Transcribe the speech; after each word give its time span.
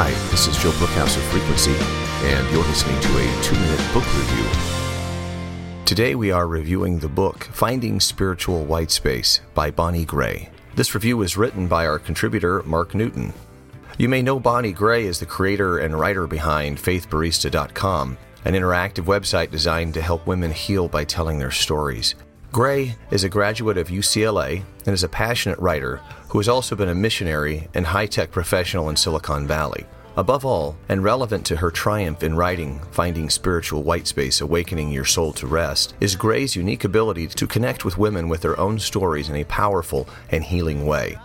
Hi, 0.00 0.12
this 0.30 0.46
is 0.46 0.56
Joe 0.56 0.70
Brookhouse 0.70 1.16
of 1.16 1.24
Frequency, 1.24 1.74
and 2.28 2.48
you're 2.52 2.64
listening 2.66 3.00
to 3.00 3.08
a 3.18 3.42
two 3.42 3.56
minute 3.56 3.92
book 3.92 4.04
review. 4.14 4.44
Today 5.84 6.14
we 6.14 6.30
are 6.30 6.46
reviewing 6.46 7.00
the 7.00 7.08
book 7.08 7.48
Finding 7.52 7.98
Spiritual 7.98 8.64
White 8.64 8.92
Space 8.92 9.40
by 9.54 9.72
Bonnie 9.72 10.04
Gray. 10.04 10.50
This 10.76 10.94
review 10.94 11.20
is 11.22 11.36
written 11.36 11.66
by 11.66 11.84
our 11.84 11.98
contributor, 11.98 12.62
Mark 12.62 12.94
Newton. 12.94 13.32
You 13.98 14.08
may 14.08 14.22
know 14.22 14.38
Bonnie 14.38 14.70
Gray 14.70 15.08
as 15.08 15.18
the 15.18 15.26
creator 15.26 15.78
and 15.78 15.98
writer 15.98 16.28
behind 16.28 16.78
faithbarista.com, 16.78 18.18
an 18.44 18.54
interactive 18.54 19.06
website 19.06 19.50
designed 19.50 19.94
to 19.94 20.00
help 20.00 20.28
women 20.28 20.52
heal 20.52 20.86
by 20.86 21.02
telling 21.02 21.40
their 21.40 21.50
stories. 21.50 22.14
Gray 22.50 22.96
is 23.10 23.24
a 23.24 23.28
graduate 23.28 23.76
of 23.76 23.88
UCLA 23.88 24.64
and 24.86 24.94
is 24.94 25.04
a 25.04 25.08
passionate 25.08 25.58
writer 25.58 26.00
who 26.30 26.38
has 26.38 26.48
also 26.48 26.74
been 26.74 26.88
a 26.88 26.94
missionary 26.94 27.68
and 27.74 27.86
high 27.86 28.06
tech 28.06 28.30
professional 28.30 28.88
in 28.88 28.96
Silicon 28.96 29.46
Valley. 29.46 29.84
Above 30.16 30.46
all, 30.46 30.74
and 30.88 31.04
relevant 31.04 31.44
to 31.44 31.56
her 31.56 31.70
triumph 31.70 32.22
in 32.22 32.34
writing 32.34 32.80
Finding 32.90 33.28
Spiritual 33.28 33.82
White 33.82 34.06
Space 34.06 34.40
Awakening 34.40 34.90
Your 34.90 35.04
Soul 35.04 35.32
to 35.34 35.46
Rest, 35.46 35.94
is 36.00 36.16
Gray's 36.16 36.56
unique 36.56 36.84
ability 36.84 37.28
to 37.28 37.46
connect 37.46 37.84
with 37.84 37.98
women 37.98 38.30
with 38.30 38.40
their 38.40 38.58
own 38.58 38.78
stories 38.78 39.28
in 39.28 39.36
a 39.36 39.44
powerful 39.44 40.08
and 40.30 40.42
healing 40.42 40.86
way. 40.86 41.18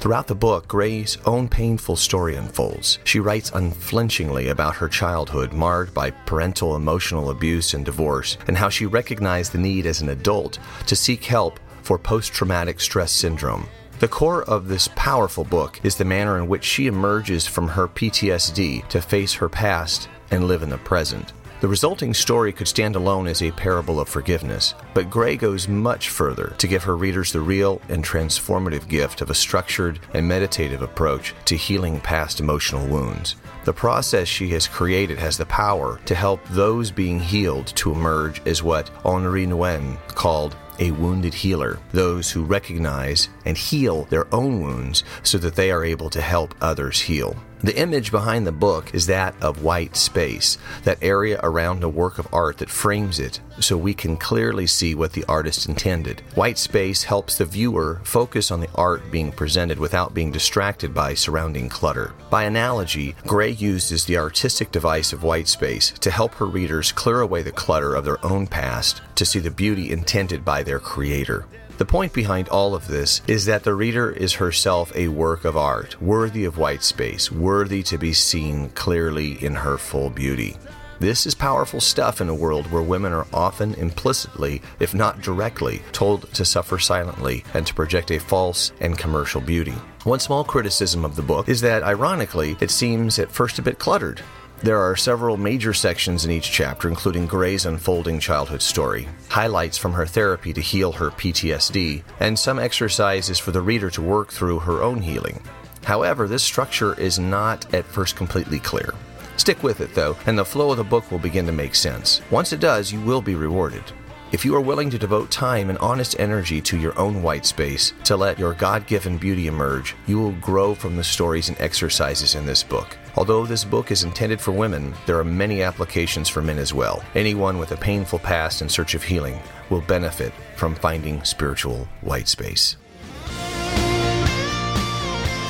Throughout 0.00 0.28
the 0.28 0.34
book, 0.34 0.66
Gray's 0.66 1.18
own 1.26 1.46
painful 1.46 1.94
story 1.94 2.34
unfolds. 2.34 2.98
She 3.04 3.20
writes 3.20 3.52
unflinchingly 3.54 4.48
about 4.48 4.76
her 4.76 4.88
childhood 4.88 5.52
marred 5.52 5.92
by 5.92 6.10
parental 6.10 6.74
emotional 6.74 7.28
abuse 7.28 7.74
and 7.74 7.84
divorce, 7.84 8.38
and 8.46 8.56
how 8.56 8.70
she 8.70 8.86
recognized 8.86 9.52
the 9.52 9.58
need 9.58 9.84
as 9.84 10.00
an 10.00 10.08
adult 10.08 10.58
to 10.86 10.96
seek 10.96 11.24
help 11.24 11.60
for 11.82 11.98
post 11.98 12.32
traumatic 12.32 12.80
stress 12.80 13.12
syndrome. 13.12 13.68
The 13.98 14.08
core 14.08 14.42
of 14.44 14.68
this 14.68 14.88
powerful 14.96 15.44
book 15.44 15.78
is 15.82 15.96
the 15.96 16.06
manner 16.06 16.38
in 16.38 16.48
which 16.48 16.64
she 16.64 16.86
emerges 16.86 17.46
from 17.46 17.68
her 17.68 17.86
PTSD 17.86 18.88
to 18.88 19.02
face 19.02 19.34
her 19.34 19.50
past 19.50 20.08
and 20.30 20.48
live 20.48 20.62
in 20.62 20.70
the 20.70 20.78
present. 20.78 21.34
The 21.60 21.68
resulting 21.68 22.14
story 22.14 22.54
could 22.54 22.68
stand 22.68 22.96
alone 22.96 23.26
as 23.26 23.42
a 23.42 23.50
parable 23.50 24.00
of 24.00 24.08
forgiveness, 24.08 24.74
but 24.94 25.10
Gray 25.10 25.36
goes 25.36 25.68
much 25.68 26.08
further 26.08 26.54
to 26.56 26.66
give 26.66 26.82
her 26.84 26.96
readers 26.96 27.32
the 27.32 27.42
real 27.42 27.82
and 27.90 28.02
transformative 28.02 28.88
gift 28.88 29.20
of 29.20 29.28
a 29.28 29.34
structured 29.34 30.00
and 30.14 30.26
meditative 30.26 30.80
approach 30.80 31.34
to 31.44 31.58
healing 31.58 32.00
past 32.00 32.40
emotional 32.40 32.86
wounds. 32.86 33.36
The 33.66 33.74
process 33.74 34.26
she 34.26 34.48
has 34.48 34.66
created 34.66 35.18
has 35.18 35.36
the 35.36 35.44
power 35.44 36.00
to 36.06 36.14
help 36.14 36.42
those 36.48 36.90
being 36.90 37.20
healed 37.20 37.66
to 37.76 37.92
emerge 37.92 38.40
as 38.46 38.62
what 38.62 38.90
Henri 39.04 39.46
Nouwen 39.46 39.98
called 40.08 40.56
a 40.78 40.90
wounded 40.92 41.34
healer, 41.34 41.78
those 41.92 42.30
who 42.30 42.44
recognize 42.44 43.28
and 43.44 43.56
heal 43.56 44.04
their 44.04 44.32
own 44.34 44.60
wounds 44.60 45.04
so 45.22 45.38
that 45.38 45.56
they 45.56 45.70
are 45.70 45.84
able 45.84 46.10
to 46.10 46.20
help 46.20 46.54
others 46.60 47.00
heal. 47.00 47.36
The 47.62 47.78
image 47.78 48.10
behind 48.10 48.46
the 48.46 48.52
book 48.52 48.94
is 48.94 49.06
that 49.06 49.34
of 49.42 49.62
white 49.62 49.94
space, 49.94 50.56
that 50.84 51.02
area 51.02 51.38
around 51.42 51.84
a 51.84 51.90
work 51.90 52.18
of 52.18 52.26
art 52.32 52.56
that 52.58 52.70
frames 52.70 53.18
it 53.20 53.38
so 53.58 53.76
we 53.76 53.92
can 53.92 54.16
clearly 54.16 54.66
see 54.66 54.94
what 54.94 55.12
the 55.12 55.24
artist 55.24 55.68
intended. 55.68 56.22
White 56.34 56.56
space 56.56 57.02
helps 57.02 57.36
the 57.36 57.44
viewer 57.44 58.00
focus 58.02 58.50
on 58.50 58.60
the 58.60 58.70
art 58.74 59.10
being 59.10 59.30
presented 59.30 59.78
without 59.78 60.14
being 60.14 60.32
distracted 60.32 60.94
by 60.94 61.12
surrounding 61.12 61.68
clutter. 61.68 62.14
By 62.30 62.44
analogy, 62.44 63.14
Gray 63.26 63.50
uses 63.50 64.06
the 64.06 64.16
artistic 64.16 64.72
device 64.72 65.12
of 65.12 65.22
white 65.22 65.48
space 65.48 65.90
to 66.00 66.10
help 66.10 66.32
her 66.36 66.46
readers 66.46 66.92
clear 66.92 67.20
away 67.20 67.42
the 67.42 67.52
clutter 67.52 67.94
of 67.94 68.06
their 68.06 68.24
own 68.24 68.46
past 68.46 69.02
to 69.16 69.26
see 69.26 69.38
the 69.38 69.50
beauty 69.50 69.92
intended 69.92 70.46
by 70.60 70.64
their 70.64 70.78
creator. 70.78 71.46
The 71.78 71.86
point 71.86 72.12
behind 72.12 72.50
all 72.50 72.74
of 72.74 72.86
this 72.86 73.22
is 73.26 73.46
that 73.46 73.64
the 73.64 73.74
reader 73.74 74.10
is 74.10 74.34
herself 74.34 74.94
a 74.94 75.08
work 75.08 75.46
of 75.46 75.56
art, 75.56 76.02
worthy 76.02 76.44
of 76.44 76.58
white 76.58 76.82
space, 76.82 77.32
worthy 77.32 77.82
to 77.84 77.96
be 77.96 78.12
seen 78.12 78.68
clearly 78.70 79.42
in 79.42 79.54
her 79.54 79.78
full 79.78 80.10
beauty. 80.10 80.58
This 80.98 81.24
is 81.24 81.34
powerful 81.34 81.80
stuff 81.80 82.20
in 82.20 82.28
a 82.28 82.34
world 82.34 82.70
where 82.70 82.82
women 82.82 83.14
are 83.14 83.26
often 83.32 83.72
implicitly, 83.76 84.60
if 84.80 84.92
not 84.94 85.22
directly, 85.22 85.80
told 85.92 86.30
to 86.34 86.44
suffer 86.44 86.78
silently 86.78 87.42
and 87.54 87.66
to 87.66 87.72
project 87.72 88.10
a 88.10 88.20
false 88.20 88.72
and 88.80 88.98
commercial 88.98 89.40
beauty. 89.40 89.76
One 90.04 90.20
small 90.20 90.44
criticism 90.44 91.06
of 91.06 91.16
the 91.16 91.22
book 91.22 91.48
is 91.48 91.62
that, 91.62 91.84
ironically, 91.84 92.58
it 92.60 92.70
seems 92.70 93.18
at 93.18 93.32
first 93.32 93.58
a 93.58 93.62
bit 93.62 93.78
cluttered. 93.78 94.20
There 94.62 94.78
are 94.78 94.94
several 94.94 95.38
major 95.38 95.72
sections 95.72 96.26
in 96.26 96.30
each 96.30 96.52
chapter, 96.52 96.86
including 96.86 97.26
Gray's 97.26 97.64
unfolding 97.64 98.20
childhood 98.20 98.60
story, 98.60 99.08
highlights 99.30 99.78
from 99.78 99.94
her 99.94 100.04
therapy 100.04 100.52
to 100.52 100.60
heal 100.60 100.92
her 100.92 101.10
PTSD, 101.10 102.02
and 102.20 102.38
some 102.38 102.58
exercises 102.58 103.38
for 103.38 103.52
the 103.52 103.62
reader 103.62 103.88
to 103.88 104.02
work 104.02 104.30
through 104.30 104.58
her 104.58 104.82
own 104.82 105.00
healing. 105.00 105.40
However, 105.84 106.28
this 106.28 106.42
structure 106.42 106.92
is 107.00 107.18
not 107.18 107.72
at 107.72 107.86
first 107.86 108.16
completely 108.16 108.58
clear. 108.58 108.92
Stick 109.38 109.62
with 109.62 109.80
it, 109.80 109.94
though, 109.94 110.14
and 110.26 110.38
the 110.38 110.44
flow 110.44 110.70
of 110.72 110.76
the 110.76 110.84
book 110.84 111.10
will 111.10 111.18
begin 111.18 111.46
to 111.46 111.52
make 111.52 111.74
sense. 111.74 112.20
Once 112.30 112.52
it 112.52 112.60
does, 112.60 112.92
you 112.92 113.00
will 113.00 113.22
be 113.22 113.36
rewarded. 113.36 113.84
If 114.30 114.44
you 114.44 114.54
are 114.54 114.60
willing 114.60 114.90
to 114.90 114.98
devote 114.98 115.30
time 115.30 115.70
and 115.70 115.78
honest 115.78 116.20
energy 116.20 116.60
to 116.60 116.78
your 116.78 116.96
own 116.98 117.22
white 117.22 117.46
space 117.46 117.94
to 118.04 118.14
let 118.14 118.38
your 118.38 118.52
God 118.52 118.86
given 118.86 119.16
beauty 119.16 119.46
emerge, 119.46 119.96
you 120.06 120.20
will 120.20 120.32
grow 120.32 120.74
from 120.74 120.96
the 120.96 121.02
stories 121.02 121.48
and 121.48 121.58
exercises 121.58 122.34
in 122.34 122.44
this 122.44 122.62
book. 122.62 122.98
Although 123.16 123.46
this 123.46 123.64
book 123.64 123.90
is 123.90 124.04
intended 124.04 124.40
for 124.40 124.52
women, 124.52 124.94
there 125.06 125.18
are 125.18 125.24
many 125.24 125.62
applications 125.62 126.28
for 126.28 126.42
men 126.42 126.58
as 126.58 126.72
well. 126.72 127.02
Anyone 127.14 127.58
with 127.58 127.72
a 127.72 127.76
painful 127.76 128.18
past 128.18 128.62
in 128.62 128.68
search 128.68 128.94
of 128.94 129.02
healing 129.02 129.40
will 129.68 129.80
benefit 129.82 130.32
from 130.56 130.74
finding 130.74 131.22
spiritual 131.24 131.88
white 132.02 132.28
space. 132.28 132.76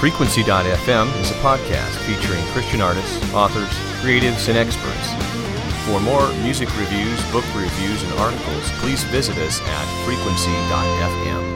Frequency.fm 0.01 1.21
is 1.21 1.31
a 1.31 1.35
podcast 1.35 1.95
featuring 2.07 2.43
Christian 2.53 2.81
artists, 2.81 3.35
authors, 3.35 3.69
creatives, 4.01 4.49
and 4.49 4.57
experts. 4.57 5.13
For 5.85 6.01
more 6.01 6.27
music 6.43 6.69
reviews, 6.79 7.23
book 7.31 7.45
reviews, 7.55 8.03
and 8.03 8.13
articles, 8.15 8.71
please 8.81 9.03
visit 9.05 9.37
us 9.39 9.61
at 9.61 10.05
frequency.fm. 10.07 11.50